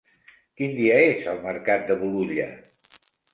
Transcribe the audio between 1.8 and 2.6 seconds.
de Bolulla?